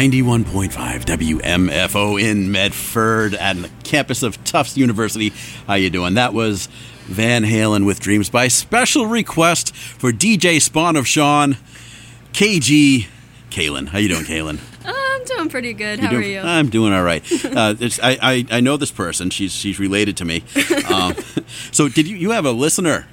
91.5 0.00 1.04
WMFO 1.04 2.18
in 2.18 2.50
Medford 2.50 3.34
at 3.34 3.56
the 3.60 3.68
campus 3.84 4.22
of 4.22 4.42
Tufts 4.44 4.78
University. 4.78 5.30
How 5.66 5.74
you 5.74 5.90
doing? 5.90 6.14
That 6.14 6.32
was 6.32 6.68
Van 7.04 7.44
Halen 7.44 7.84
with 7.84 8.00
Dreams 8.00 8.30
by 8.30 8.48
special 8.48 9.04
request 9.04 9.76
for 9.76 10.10
DJ 10.10 10.58
Spawn 10.58 10.96
of 10.96 11.06
Sean, 11.06 11.58
KG 12.32 13.08
Kalen. 13.50 13.88
How 13.88 13.98
you 13.98 14.08
doing, 14.08 14.24
Kalen? 14.24 14.58
Oh, 14.86 15.16
I'm 15.20 15.24
doing 15.26 15.50
pretty 15.50 15.74
good. 15.74 15.98
You 15.98 16.08
How 16.08 16.16
are 16.16 16.22
you? 16.22 16.40
I'm 16.40 16.70
doing 16.70 16.94
all 16.94 17.04
right. 17.04 17.22
Uh, 17.44 17.74
it's, 17.78 18.00
I, 18.00 18.16
I 18.22 18.46
I 18.50 18.60
know 18.60 18.78
this 18.78 18.90
person. 18.92 19.28
She's 19.28 19.52
she's 19.52 19.78
related 19.78 20.16
to 20.18 20.24
me. 20.24 20.44
Um, 20.90 21.14
so 21.72 21.90
did 21.90 22.08
you 22.08 22.16
you 22.16 22.30
have 22.30 22.46
a 22.46 22.52
listener? 22.52 23.06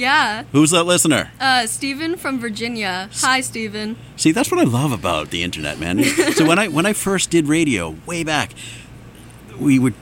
Yeah. 0.00 0.44
Who's 0.52 0.70
that 0.70 0.84
listener? 0.84 1.30
Uh, 1.38 1.66
Steven 1.66 2.16
from 2.16 2.40
Virginia. 2.40 3.08
Hi, 3.16 3.40
Steven. 3.40 3.96
See, 4.16 4.32
that's 4.32 4.50
what 4.50 4.60
I 4.60 4.64
love 4.64 4.92
about 4.92 5.30
the 5.30 5.42
internet, 5.42 5.78
man. 5.78 6.02
so 6.34 6.46
when 6.46 6.58
I 6.58 6.68
when 6.68 6.86
I 6.86 6.92
first 6.92 7.30
did 7.30 7.46
radio 7.46 7.96
way 8.06 8.24
back, 8.24 8.52
we 9.58 9.78
would 9.78 9.94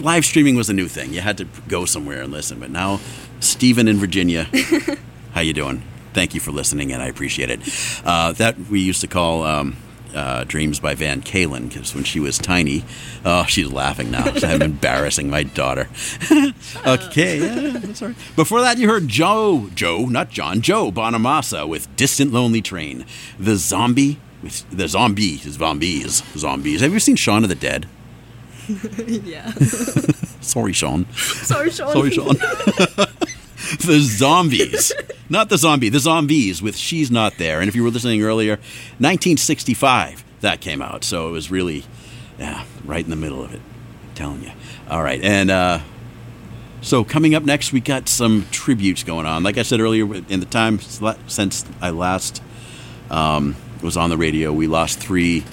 live 0.00 0.24
streaming 0.24 0.56
was 0.56 0.70
a 0.70 0.72
new 0.72 0.88
thing. 0.88 1.12
You 1.12 1.20
had 1.20 1.38
to 1.38 1.46
go 1.68 1.84
somewhere 1.84 2.22
and 2.22 2.32
listen. 2.32 2.60
But 2.60 2.70
now, 2.70 3.00
Stephen 3.40 3.88
in 3.88 3.96
Virginia, 3.96 4.48
how 5.32 5.40
you 5.40 5.52
doing? 5.52 5.82
Thank 6.12 6.34
you 6.34 6.40
for 6.40 6.52
listening, 6.52 6.92
and 6.92 7.02
I 7.02 7.06
appreciate 7.06 7.50
it. 7.50 7.60
Uh, 8.04 8.32
that 8.32 8.58
we 8.58 8.80
used 8.80 9.00
to 9.00 9.08
call. 9.08 9.42
Um, 9.42 9.76
uh, 10.14 10.44
Dreams 10.44 10.80
by 10.80 10.94
Van 10.94 11.22
Kalen 11.22 11.68
because 11.68 11.94
when 11.94 12.04
she 12.04 12.20
was 12.20 12.38
tiny, 12.38 12.84
oh, 13.24 13.44
she's 13.44 13.70
laughing 13.72 14.10
now. 14.10 14.24
I'm 14.42 14.62
embarrassing 14.62 15.28
my 15.30 15.42
daughter. 15.42 15.88
okay, 16.86 17.40
yeah, 17.40 17.78
that's 17.78 18.02
all 18.02 18.08
right. 18.08 18.16
Before 18.36 18.60
that, 18.60 18.78
you 18.78 18.88
heard 18.88 19.08
Joe, 19.08 19.70
Joe, 19.74 20.06
not 20.06 20.30
John, 20.30 20.60
Joe 20.60 20.90
Bonamassa 20.90 21.68
with 21.68 21.94
"Distant 21.96 22.32
Lonely 22.32 22.62
Train." 22.62 23.04
The 23.38 23.56
zombie 23.56 24.18
with 24.42 24.68
the 24.70 24.86
zombie, 24.88 25.38
zombies, 25.38 26.22
zombies. 26.36 26.80
Have 26.82 26.92
you 26.92 27.00
seen 27.00 27.16
Shaun 27.16 27.42
of 27.42 27.48
the 27.48 27.54
Dead? 27.56 27.86
Yeah. 29.06 29.50
Sorry, 30.40 30.72
Sean. 30.72 31.06
Sorry, 31.12 31.70
Sean. 31.70 31.92
Sorry, 31.92 32.10
Sean. 32.10 32.36
the 33.84 34.00
zombies. 34.00 34.92
Not 35.28 35.48
the 35.48 35.58
zombie, 35.58 35.88
the 35.88 35.98
zombies 35.98 36.60
with 36.60 36.76
She's 36.76 37.10
Not 37.10 37.38
There. 37.38 37.60
And 37.60 37.68
if 37.68 37.74
you 37.74 37.82
were 37.82 37.90
listening 37.90 38.22
earlier, 38.22 38.56
1965, 38.98 40.24
that 40.40 40.60
came 40.60 40.82
out. 40.82 41.04
So 41.04 41.28
it 41.28 41.32
was 41.32 41.50
really, 41.50 41.84
yeah, 42.38 42.64
right 42.84 43.02
in 43.02 43.10
the 43.10 43.16
middle 43.16 43.42
of 43.42 43.54
it. 43.54 43.60
I'm 44.08 44.14
telling 44.14 44.42
you. 44.42 44.52
All 44.88 45.02
right. 45.02 45.22
And, 45.22 45.50
uh, 45.50 45.80
so 46.84 47.02
coming 47.02 47.34
up 47.34 47.44
next, 47.44 47.72
we 47.72 47.80
got 47.80 48.10
some 48.10 48.46
tributes 48.50 49.04
going 49.04 49.24
on. 49.24 49.42
Like 49.42 49.56
I 49.56 49.62
said 49.62 49.80
earlier, 49.80 50.04
in 50.14 50.40
the 50.40 50.46
time 50.46 50.78
since 50.80 51.64
I 51.80 51.88
last 51.88 52.42
um, 53.10 53.56
was 53.82 53.96
on 53.96 54.10
the 54.10 54.18
radio, 54.18 54.52
we 54.52 54.66
lost 54.66 54.98
three 54.98 55.44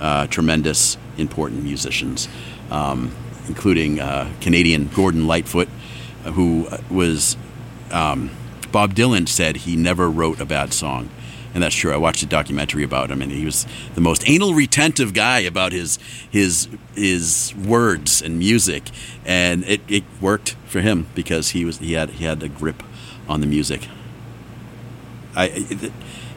uh, 0.00 0.28
tremendous, 0.28 0.96
important 1.18 1.62
musicians, 1.62 2.26
um, 2.70 3.14
including 3.48 4.00
uh, 4.00 4.32
Canadian 4.40 4.88
Gordon 4.88 5.26
Lightfoot, 5.26 5.68
uh, 6.24 6.32
who 6.32 6.66
was 6.90 7.36
um, 7.90 8.30
Bob 8.72 8.94
Dylan 8.94 9.28
said 9.28 9.58
he 9.58 9.76
never 9.76 10.10
wrote 10.10 10.40
a 10.40 10.44
bad 10.44 10.72
song. 10.72 11.10
And 11.54 11.62
that's 11.62 11.74
true. 11.74 11.92
I 11.92 11.96
watched 11.96 12.22
a 12.22 12.26
documentary 12.26 12.84
about 12.84 13.10
him, 13.10 13.22
and 13.22 13.32
he 13.32 13.44
was 13.44 13.66
the 13.94 14.02
most 14.02 14.28
anal 14.28 14.52
retentive 14.52 15.14
guy 15.14 15.40
about 15.40 15.72
his 15.72 15.98
his 16.30 16.68
his 16.94 17.54
words 17.56 18.20
and 18.20 18.38
music, 18.38 18.90
and 19.24 19.64
it, 19.64 19.80
it 19.88 20.04
worked 20.20 20.56
for 20.66 20.80
him 20.80 21.06
because 21.14 21.50
he 21.50 21.64
was 21.64 21.78
he 21.78 21.94
had 21.94 22.10
he 22.10 22.24
had 22.24 22.42
a 22.42 22.48
grip 22.48 22.82
on 23.28 23.40
the 23.40 23.46
music. 23.46 23.88
I 25.34 25.48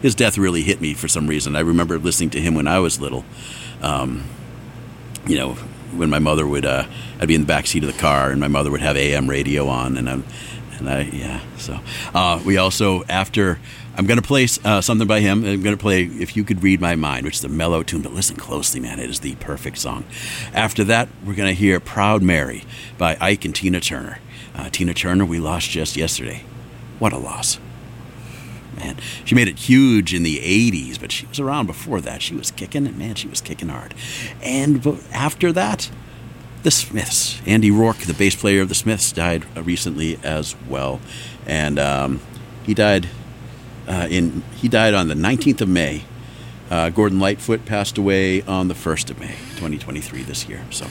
his 0.01 0.15
death 0.15 0.37
really 0.37 0.63
hit 0.63 0.81
me 0.81 0.93
for 0.93 1.07
some 1.07 1.27
reason. 1.27 1.55
I 1.55 1.59
remember 1.59 1.99
listening 1.99 2.31
to 2.31 2.41
him 2.41 2.55
when 2.55 2.67
I 2.67 2.79
was 2.79 2.99
little. 2.99 3.25
Um, 3.81 4.23
you 5.27 5.37
know, 5.37 5.53
when 5.95 6.09
my 6.09 6.19
mother 6.19 6.47
would, 6.47 6.65
uh, 6.65 6.85
I'd 7.19 7.27
be 7.27 7.35
in 7.35 7.41
the 7.41 7.47
back 7.47 7.67
seat 7.67 7.83
of 7.83 7.93
the 7.93 7.99
car, 7.99 8.31
and 8.31 8.39
my 8.39 8.47
mother 8.47 8.71
would 8.71 8.81
have 8.81 8.95
AM 8.97 9.29
radio 9.29 9.67
on, 9.67 9.97
and 9.97 10.09
I'm, 10.09 10.23
and 10.81 10.89
I, 10.89 11.01
yeah. 11.03 11.41
So 11.57 11.79
uh, 12.13 12.41
we 12.45 12.57
also 12.57 13.03
after 13.05 13.59
I'm 13.95 14.05
gonna 14.05 14.21
play 14.21 14.47
uh, 14.63 14.81
something 14.81 15.07
by 15.07 15.19
him. 15.19 15.45
I'm 15.45 15.61
gonna 15.61 15.77
play 15.77 16.03
"If 16.03 16.35
You 16.35 16.43
Could 16.43 16.63
Read 16.63 16.81
My 16.81 16.95
Mind," 16.95 17.25
which 17.25 17.37
is 17.37 17.43
a 17.43 17.49
mellow 17.49 17.83
tune, 17.83 18.01
but 18.01 18.13
listen 18.13 18.35
closely, 18.35 18.79
man. 18.79 18.99
It 18.99 19.09
is 19.09 19.19
the 19.19 19.35
perfect 19.35 19.77
song. 19.77 20.03
After 20.53 20.83
that, 20.85 21.09
we're 21.25 21.35
gonna 21.35 21.53
hear 21.53 21.79
"Proud 21.79 22.21
Mary" 22.21 22.63
by 22.97 23.17
Ike 23.21 23.45
and 23.45 23.55
Tina 23.55 23.79
Turner. 23.79 24.19
Uh, 24.55 24.69
Tina 24.69 24.93
Turner, 24.93 25.25
we 25.25 25.39
lost 25.39 25.69
just 25.69 25.95
yesterday. 25.95 26.43
What 26.99 27.13
a 27.13 27.17
loss 27.17 27.57
man. 28.77 28.97
She 29.25 29.35
made 29.35 29.47
it 29.47 29.59
huge 29.59 30.13
in 30.13 30.23
the 30.23 30.37
80s, 30.37 30.99
but 30.99 31.11
she 31.11 31.25
was 31.25 31.39
around 31.39 31.67
before 31.67 32.01
that. 32.01 32.21
She 32.21 32.35
was 32.35 32.51
kicking, 32.51 32.87
and 32.87 32.97
man, 32.97 33.15
she 33.15 33.27
was 33.27 33.41
kicking 33.41 33.69
hard. 33.69 33.93
And 34.41 34.85
after 35.13 35.51
that, 35.53 35.89
the 36.63 36.71
Smiths. 36.71 37.41
Andy 37.45 37.71
Rourke, 37.71 37.97
the 37.97 38.13
bass 38.13 38.35
player 38.35 38.61
of 38.61 38.69
the 38.69 38.75
Smiths, 38.75 39.11
died 39.11 39.45
uh, 39.55 39.63
recently 39.63 40.19
as 40.23 40.55
well. 40.67 40.99
And 41.45 41.79
um, 41.79 42.21
he 42.63 42.73
died 42.73 43.09
uh, 43.87 44.07
in 44.09 44.43
he 44.55 44.67
died 44.67 44.93
on 44.93 45.07
the 45.07 45.15
19th 45.15 45.61
of 45.61 45.69
May. 45.69 46.03
Uh, 46.69 46.89
Gordon 46.89 47.19
Lightfoot 47.19 47.65
passed 47.65 47.97
away 47.97 48.41
on 48.43 48.69
the 48.69 48.73
1st 48.73 49.09
of 49.09 49.19
May, 49.19 49.35
2023, 49.57 50.23
this 50.23 50.47
year. 50.47 50.65
So, 50.69 50.87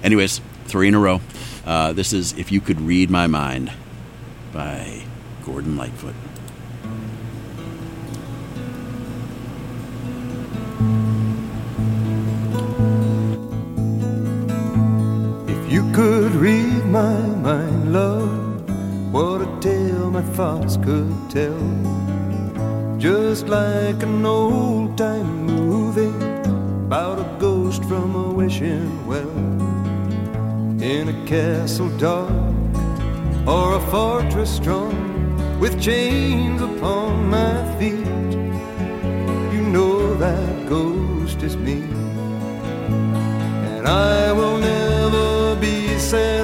anyways, 0.00 0.40
three 0.66 0.86
in 0.86 0.94
a 0.94 1.00
row. 1.00 1.20
Uh, 1.66 1.92
this 1.92 2.12
is 2.12 2.32
If 2.38 2.52
You 2.52 2.60
Could 2.60 2.80
Read 2.80 3.10
My 3.10 3.26
Mind 3.26 3.72
by 4.52 5.02
Gordon 5.44 5.76
Lightfoot. 5.76 6.14
My 16.94 17.26
mind, 17.42 17.92
love, 17.92 18.70
what 19.12 19.42
a 19.42 19.60
tale 19.60 20.12
my 20.12 20.22
thoughts 20.38 20.76
could 20.76 21.12
tell. 21.28 21.64
Just 22.98 23.48
like 23.48 24.00
an 24.04 24.24
old 24.24 24.96
time 24.96 25.44
movie 25.44 26.16
about 26.86 27.18
a 27.18 27.28
ghost 27.40 27.82
from 27.86 28.14
a 28.14 28.32
wishing 28.32 29.04
well. 29.08 29.36
In 30.80 31.08
a 31.08 31.26
castle 31.26 31.90
dark 31.98 32.30
or 33.44 33.74
a 33.74 33.80
fortress 33.90 34.54
strong 34.54 34.94
with 35.58 35.82
chains 35.82 36.62
upon 36.62 37.28
my 37.28 37.56
feet. 37.76 38.32
You 39.52 39.62
know 39.74 40.14
that 40.14 40.68
ghost 40.68 41.42
is 41.42 41.56
me 41.56 41.82
and 43.84 43.84
I 43.88 44.32
will 44.32 44.58
never 44.58 45.60
be 45.60 45.98
set 45.98 46.43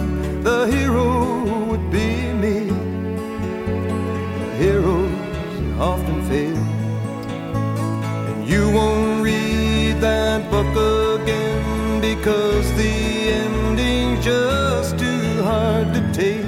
the 0.43 0.65
hero 0.65 1.43
would 1.69 1.91
be 1.91 2.33
me. 2.33 2.59
The 4.39 4.55
heroes 4.57 5.79
often 5.79 6.17
fail, 6.27 6.57
and 8.29 8.47
you 8.47 8.71
won't 8.71 9.23
read 9.23 10.01
that 10.01 10.49
book 10.49 11.21
again 11.21 12.01
because 12.01 12.65
the 12.75 12.93
ending's 13.43 14.25
just 14.25 14.97
too 14.97 15.43
hard 15.43 15.93
to 15.93 16.01
take. 16.11 16.40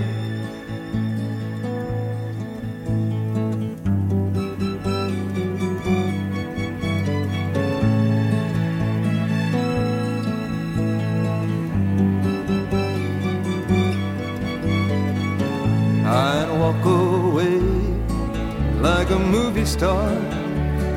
Movie 19.33 19.65
star 19.65 20.09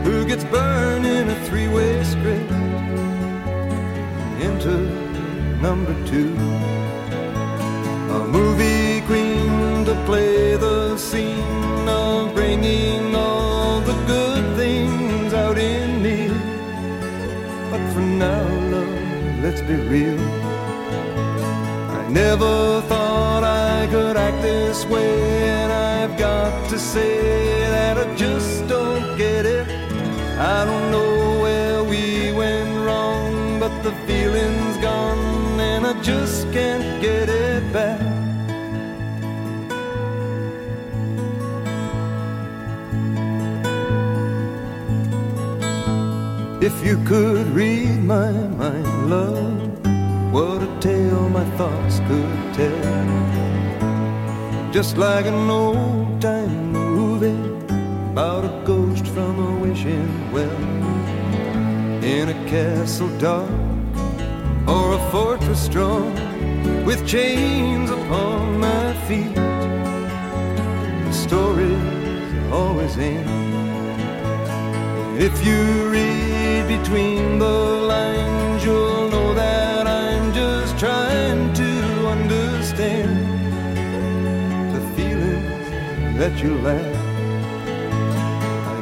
who 0.05 0.27
gets 0.27 0.45
burned 0.45 1.07
in 1.07 1.31
a 1.31 1.37
three-way 1.47 2.05
script 2.05 2.51
into 4.47 4.75
number 5.67 5.95
two. 6.07 6.35
A 8.19 8.21
movie 8.37 9.01
queen 9.07 9.87
to 9.87 9.95
play 10.05 10.55
the 10.55 10.99
scene 10.99 11.89
of 11.89 12.35
bringing 12.35 13.15
all 13.15 13.81
the 13.81 13.97
good 14.07 14.45
things 14.55 15.33
out 15.33 15.57
in 15.57 16.03
me. 16.03 16.29
But 17.71 17.83
for 17.95 18.05
now, 18.25 18.47
love, 18.73 19.43
let's 19.45 19.63
be 19.63 19.77
real. 19.93 20.21
I 21.99 22.07
never 22.11 22.83
thought 22.83 23.45
I 23.45 23.87
could 23.91 24.19
act 24.19 24.43
this 24.43 24.85
way, 24.85 25.36
got 26.57 26.71
to 26.71 26.79
say 26.79 27.61
that 27.71 27.99
I 27.99 28.15
just 28.17 28.67
don't 28.67 29.17
get 29.19 29.45
it. 29.47 29.67
I 30.39 30.65
don't 30.65 30.91
know 30.91 31.41
where 31.43 31.85
we 31.85 32.33
went 32.33 32.73
wrong, 32.85 33.61
but 33.61 33.73
the 33.83 33.93
feeling's 34.07 34.77
gone, 34.79 35.61
and 35.61 35.87
I 35.87 36.01
just 36.03 36.51
can't 36.53 37.03
get 37.03 37.29
it 37.29 37.63
back. 37.73 38.01
If 46.63 46.75
you 46.85 46.97
could 47.05 47.47
read 47.49 48.03
my 48.03 48.33
mind, 48.63 49.11
love, 49.11 50.33
what 50.33 50.63
a 50.63 50.71
tale 50.81 51.29
my 51.29 51.45
thoughts 51.59 52.01
could 52.09 52.39
tell. 52.55 53.07
Just 54.73 54.97
like 54.97 55.27
an 55.27 55.51
old 55.51 56.06
about 58.17 58.47
a 58.47 58.63
ghost 58.65 59.07
from 59.09 59.39
a 59.39 59.59
wishing 59.61 60.33
well. 60.33 60.63
In 62.03 62.31
a 62.31 62.49
castle 62.49 63.11
dark 63.19 63.51
or 64.67 64.95
a 64.95 65.11
fortress 65.11 65.63
strong 65.63 66.15
with 66.87 67.07
chains 67.07 67.91
upon 67.91 68.59
my 68.59 68.95
feet. 69.07 69.35
The 71.05 71.13
stories 71.13 72.51
always 72.51 72.97
end. 72.97 73.29
If 75.21 75.35
you 75.45 75.91
read 75.91 76.69
between 76.69 77.39
the 77.39 77.59
lines, 77.93 78.65
you'll 78.65 79.11
know 79.11 79.35
that 79.35 79.87
I'm 79.87 80.33
just 80.33 80.79
trying 80.79 81.53
to 81.53 81.71
understand 82.17 83.13
the 84.75 84.81
feelings 84.97 85.69
that 86.17 86.43
you 86.43 86.55
lack. 86.63 86.96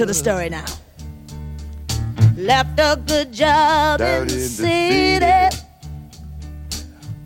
To 0.00 0.06
the 0.06 0.14
story 0.14 0.48
now. 0.48 0.64
Left 2.34 2.80
a 2.80 2.98
good 3.06 3.34
job 3.34 4.00
in 4.00 4.28
the 4.28 4.40
city. 4.40 5.56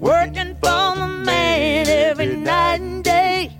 Working 0.01 0.57
for 0.57 0.97
the 0.97 1.07
man 1.25 1.87
every 1.87 2.35
night 2.35 2.81
and 2.81 3.05
day. 3.05 3.57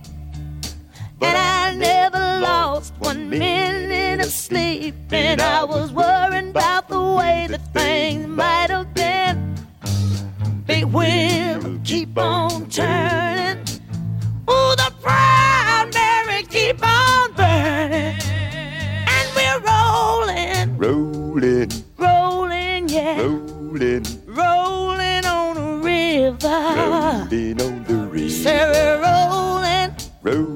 And 1.21 1.37
I 1.37 1.77
never 1.77 2.19
lost 2.19 2.93
one 2.99 3.31
minute 3.31 4.19
of 4.19 4.33
sleep. 4.33 4.97
And 5.13 5.41
I 5.41 5.63
was 5.63 5.93
worrying 5.93 6.51
about 6.51 6.89
the 6.89 7.01
way 7.01 7.47
that 7.51 7.73
things 7.73 8.27
might 8.27 8.71
have 8.71 8.93
been. 8.95 9.55
Big 10.67 10.87
wheel 10.87 11.81
keep 11.85 12.19
on 12.19 12.69
turning. 12.69 13.63
Ooh, 14.51 14.75
the 14.75 14.93
proud 15.01 15.95
Mary 15.95 16.43
keep 16.43 16.83
on 16.83 17.24
rolling, 30.25 30.54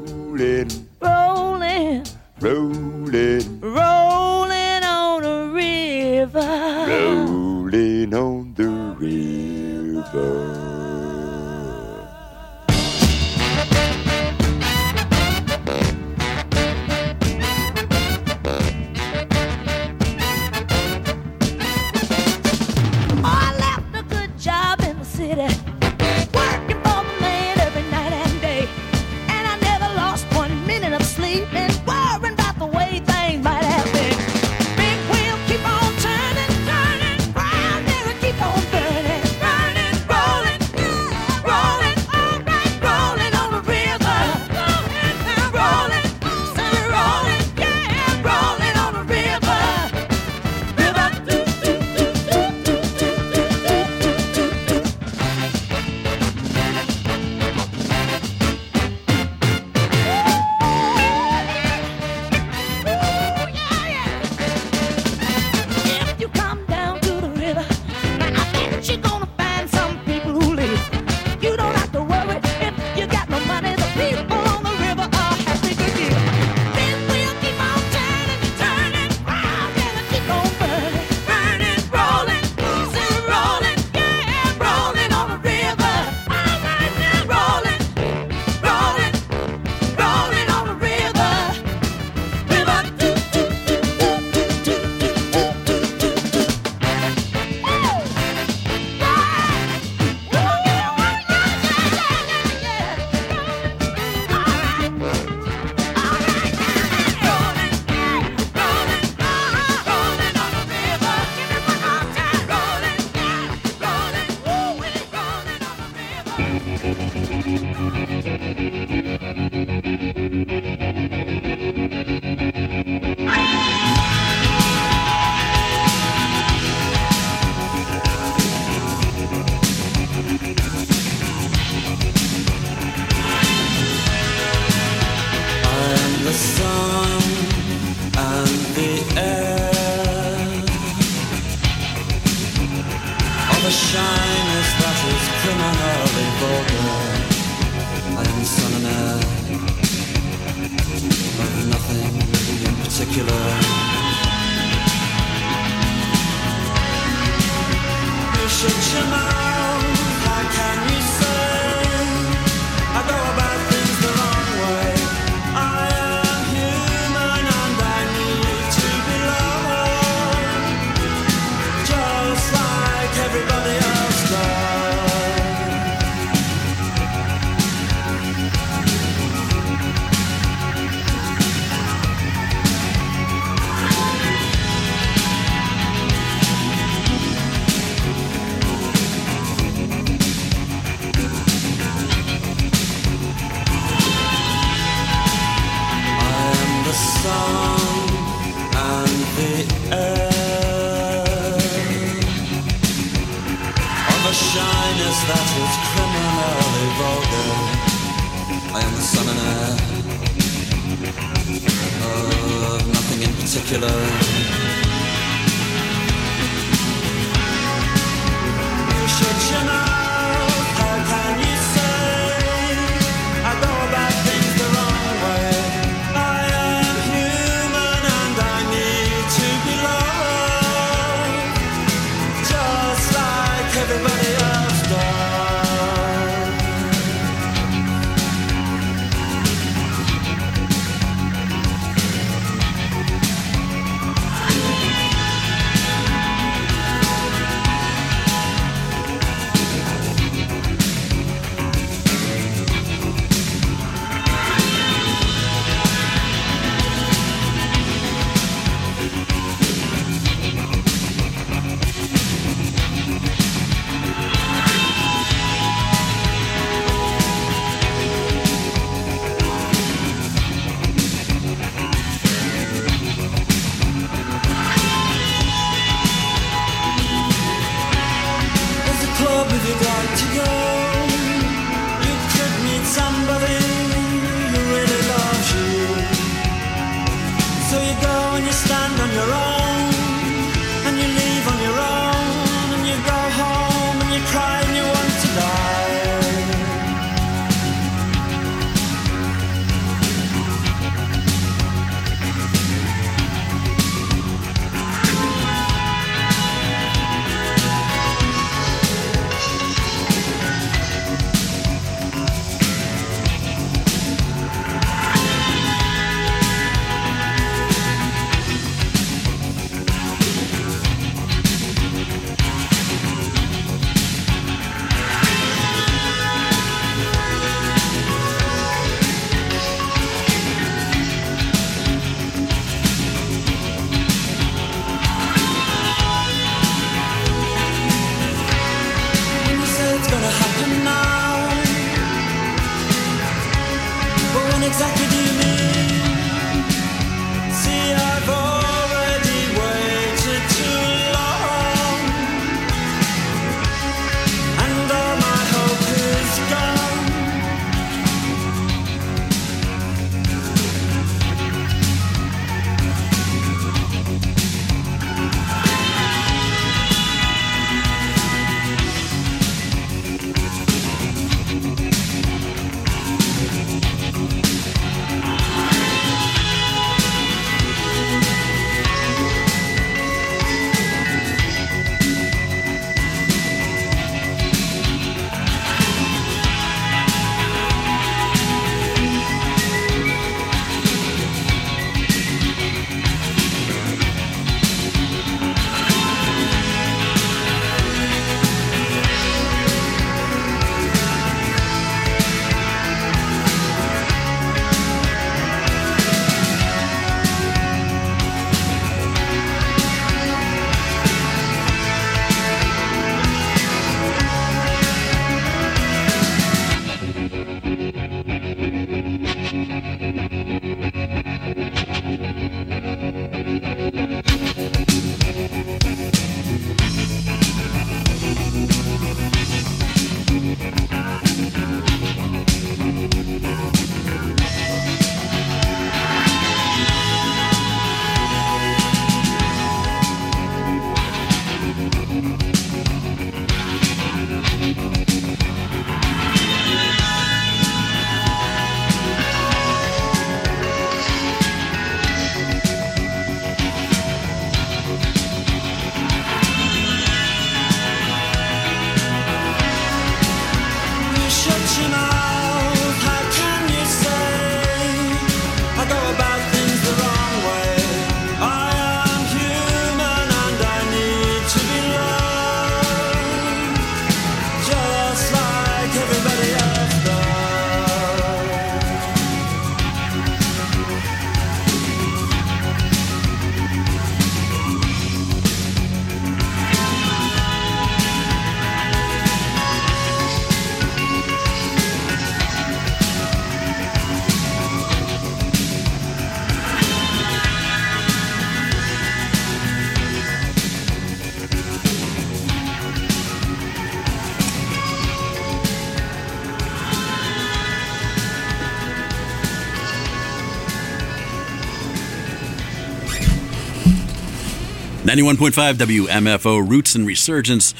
91.5 515.18 515.74
WMFO 515.74 516.68
Roots 516.68 516.94
and 516.94 517.04
Resurgence, 517.04 517.74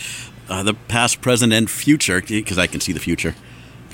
uh, 0.49 0.65
the 0.65 0.75
past, 0.75 1.21
present, 1.21 1.53
and 1.53 1.71
future, 1.71 2.21
because 2.21 2.59
I 2.59 2.67
can 2.67 2.81
see 2.81 2.93
the 2.93 2.99
future 2.99 3.37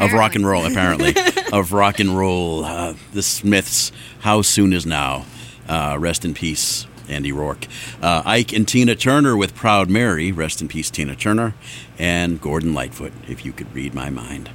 of 0.01 0.15
rock 0.15 0.35
and 0.35 0.47
roll, 0.47 0.65
apparently, 0.65 1.15
of 1.53 1.75
rock 1.75 2.01
and 2.01 2.17
roll. 2.17 2.65
Uh, 2.65 2.95
the 3.13 3.23
Smiths, 3.23 3.93
How 4.21 4.41
Soon 4.41 4.73
Is 4.73 4.87
Now. 4.87 5.27
Uh, 5.69 5.99
rest 6.01 6.25
in 6.25 6.33
peace, 6.33 6.87
Andy 7.07 7.33
Rourke. 7.33 7.67
Uh, 8.01 8.23
Ike 8.25 8.55
and 8.55 8.67
Tina 8.67 8.95
Turner 8.95 9.37
with 9.37 9.55
Proud 9.55 9.91
Mary. 9.91 10.33
Rest 10.33 10.63
in 10.63 10.69
peace, 10.69 10.89
Tina 10.89 11.15
Turner. 11.15 11.55
And 11.99 12.41
Gordon 12.41 12.73
Lightfoot, 12.73 13.13
if 13.29 13.45
you 13.45 13.53
could 13.53 13.75
read 13.75 13.93
my 13.93 14.09
mind. 14.09 14.49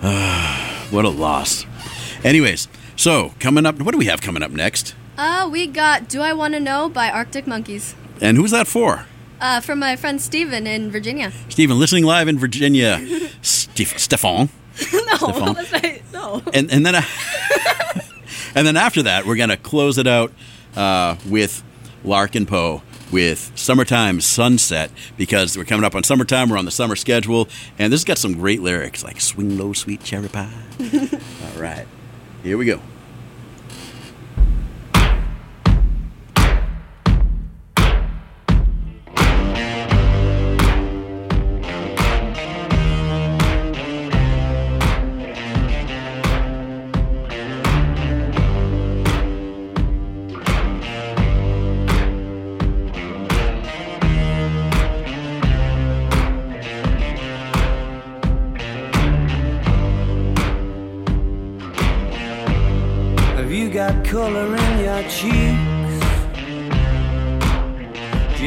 what 0.90 1.04
a 1.04 1.08
loss. 1.08 1.64
Anyways, 2.24 2.66
so 2.96 3.32
coming 3.38 3.64
up, 3.64 3.80
what 3.80 3.92
do 3.92 3.98
we 3.98 4.06
have 4.06 4.20
coming 4.20 4.42
up 4.42 4.50
next? 4.50 4.96
Uh, 5.18 5.48
we 5.50 5.66
got 5.66 6.08
Do 6.08 6.20
I 6.20 6.32
Want 6.32 6.54
to 6.54 6.60
Know 6.60 6.88
by 6.88 7.10
Arctic 7.10 7.46
Monkeys. 7.46 7.94
And 8.20 8.36
who's 8.36 8.50
that 8.50 8.66
for? 8.66 9.06
Uh, 9.40 9.60
from 9.60 9.78
my 9.78 9.96
friend 9.96 10.20
Steven 10.20 10.66
in 10.66 10.90
Virginia. 10.90 11.32
Stephen, 11.48 11.78
listening 11.78 12.04
live 12.04 12.28
in 12.28 12.38
Virginia. 12.38 13.00
Stefan. 13.42 14.48
no, 14.92 15.16
Stefan. 15.16 16.00
No. 16.12 16.42
And, 16.52 16.70
and 16.70 16.84
then 16.84 16.94
and 18.54 18.66
then 18.66 18.76
after 18.76 19.02
that, 19.02 19.26
we're 19.26 19.36
going 19.36 19.50
to 19.50 19.56
close 19.56 19.98
it 19.98 20.06
out 20.06 20.32
uh, 20.74 21.16
with 21.26 21.62
Larkin 22.04 22.46
Poe 22.46 22.82
with 23.12 23.52
Summertime 23.54 24.20
Sunset 24.20 24.90
because 25.16 25.56
we're 25.56 25.64
coming 25.64 25.84
up 25.84 25.94
on 25.94 26.02
summertime. 26.02 26.48
We're 26.48 26.58
on 26.58 26.64
the 26.64 26.70
summer 26.70 26.96
schedule. 26.96 27.48
And 27.78 27.92
this 27.92 28.00
has 28.00 28.04
got 28.04 28.18
some 28.18 28.34
great 28.34 28.62
lyrics 28.62 29.04
like 29.04 29.20
Swing 29.20 29.56
Low, 29.56 29.72
Sweet 29.72 30.02
Cherry 30.02 30.28
Pie. 30.28 30.50
All 30.80 31.60
right. 31.60 31.86
Here 32.42 32.56
we 32.58 32.64
go. 32.64 32.80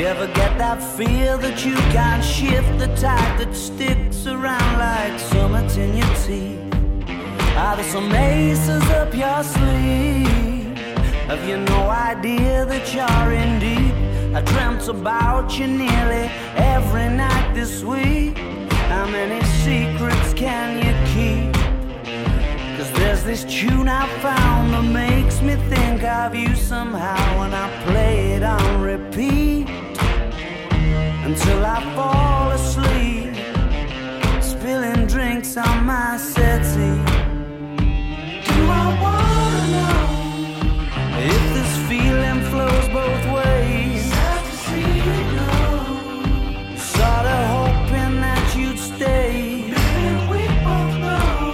Ever 0.10 0.26
get 0.34 0.57
that 0.57 0.82
feel 0.97 1.38
that 1.38 1.64
you 1.64 1.76
can't 1.93 2.26
shift 2.26 2.80
the 2.80 2.88
tide 2.95 3.39
that 3.39 3.53
sticks 3.55 4.26
around 4.26 4.72
like 4.80 5.20
summits 5.20 5.78
in 5.78 5.95
your 5.95 6.16
teeth? 6.26 6.60
Are 7.55 7.76
there 7.76 7.86
some 7.86 8.12
aces 8.12 8.82
up 8.99 9.14
your 9.14 9.43
sleeve? 9.43 10.76
Have 11.30 11.47
you 11.47 11.57
no 11.57 11.82
idea 11.91 12.66
that 12.66 12.91
you're 12.91 13.34
in 13.43 13.60
deep? 13.60 13.93
I 14.36 14.41
dreamt 14.41 14.88
about 14.88 15.60
you 15.60 15.68
nearly 15.68 16.26
every 16.55 17.10
night 17.16 17.53
this 17.53 17.84
week. 17.84 18.36
How 18.89 19.05
many 19.05 19.39
secrets 19.62 20.34
can 20.34 20.70
you 20.86 20.93
keep? 21.14 21.53
Cause 22.78 22.91
there's 22.93 23.24
this 23.24 23.43
tune 23.43 23.88
I 23.88 24.07
found 24.24 24.74
that 24.74 24.91
makes 24.91 25.39
me 25.43 25.53
think 25.70 26.03
of 26.03 26.34
you 26.34 26.55
somehow 26.55 27.39
when 27.39 27.53
I 27.53 27.68
play 27.84 28.32
it 28.32 28.41
on 28.41 28.82
repeat 28.82 29.88
until 31.30 31.63
I 31.63 31.80
fall 31.95 32.49
asleep, 32.59 33.36
spilling 34.41 35.05
drinks 35.05 35.57
on 35.57 35.86
my 35.86 36.17
settee. 36.17 37.03
Do 38.49 38.59
I 38.84 38.88
wanna 39.03 39.63
know 39.75 39.99
if 41.34 41.43
this 41.55 41.73
feeling 41.89 42.39
flows 42.49 42.88
both 42.99 43.23
ways? 43.38 44.03
Sorta 46.93 47.38
hoping 47.55 48.15
that 48.25 48.45
you'd 48.57 48.80
stay. 48.80 49.65
we 50.32 50.41
both 50.67 50.93
know 51.05 51.45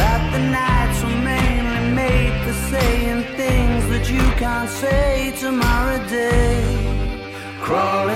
that 0.00 0.22
the 0.34 0.42
nights 0.60 0.98
were 1.04 1.20
mainly 1.32 1.84
made 2.02 2.34
for 2.44 2.56
saying 2.70 3.22
things 3.40 3.82
that 3.92 4.10
you 4.10 4.24
can't 4.42 4.68
say 4.68 5.32
tomorrow 5.38 5.98
day. 6.08 6.96
Crawling 7.66 8.15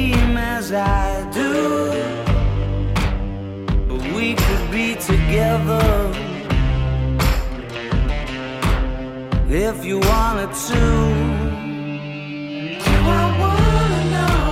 I 0.73 1.29
do. 1.33 1.51
But 3.87 4.01
we 4.15 4.35
could 4.35 4.71
be 4.71 4.95
together 4.95 6.11
if 9.49 9.83
you 9.83 9.99
wanted 9.99 10.53
to. 10.69 10.81
Do 12.85 12.97
I 13.19 13.25
wanna 13.41 14.01
know 14.15 14.45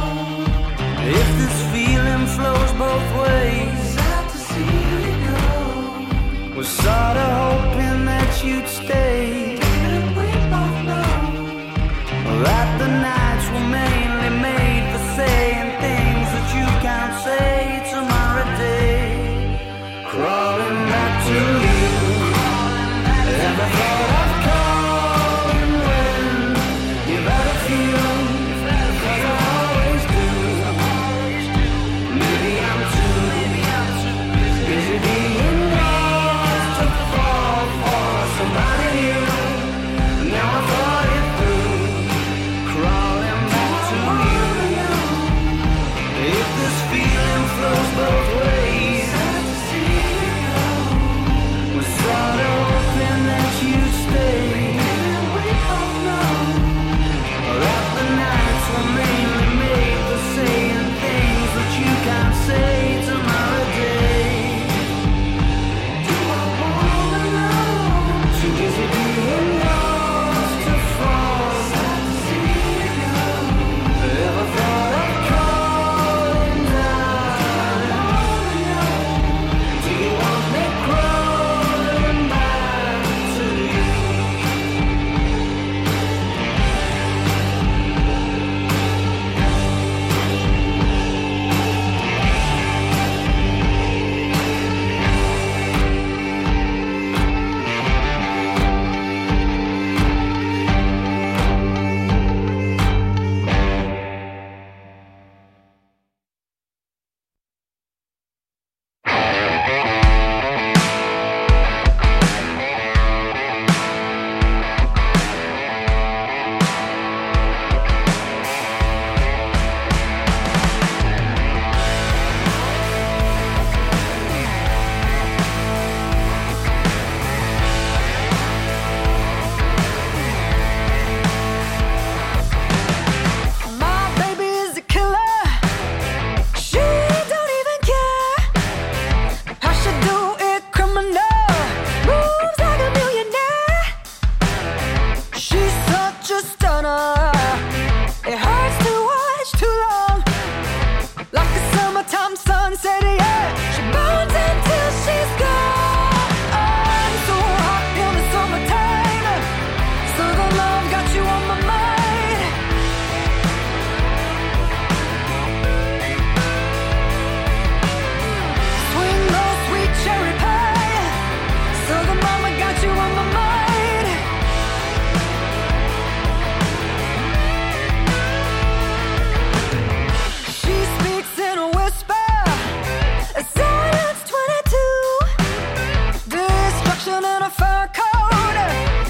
if 1.19 1.27
this 1.39 1.57
feeling 1.71 2.25
flows 2.35 2.71
both 2.73 3.09
ways? 3.23 3.79
Sad 3.95 4.29
to 4.29 4.37
see 4.37 4.75
you 4.91 5.11
go. 5.27 6.57
Was 6.57 6.67
sorta 6.67 7.27
hoping 7.43 8.05
that 8.05 8.43
you'd 8.43 8.67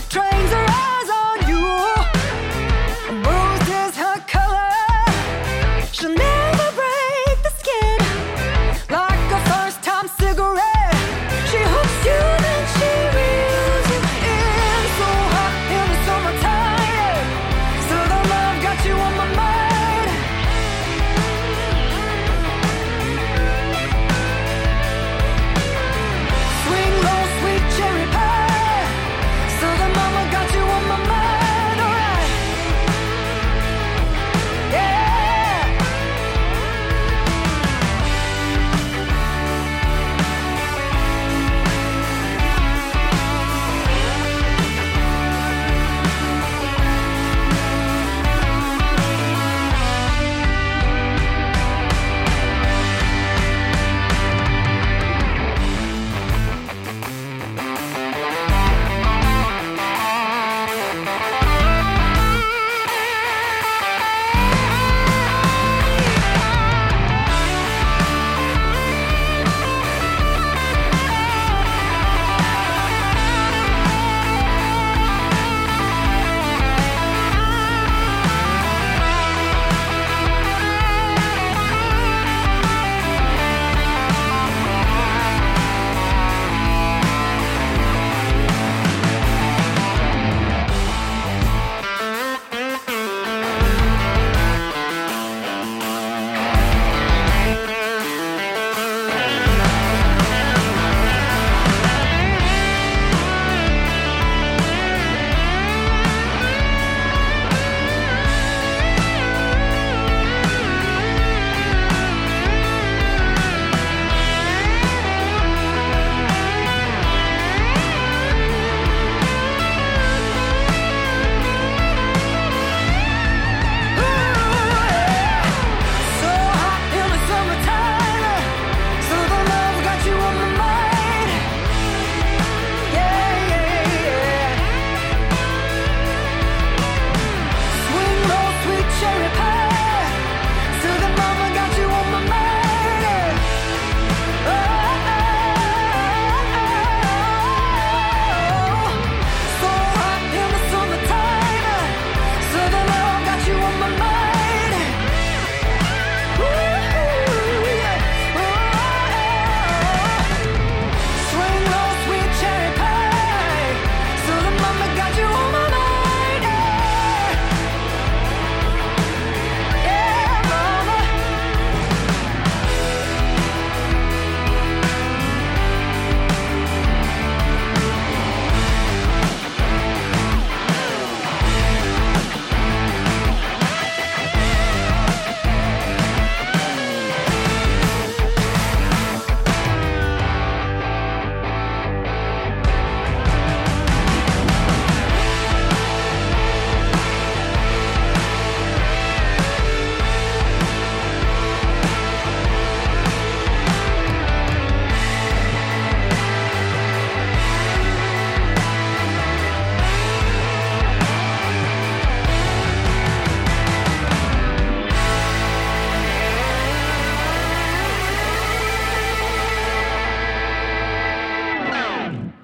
Trains 0.09 0.53
are 0.53 0.88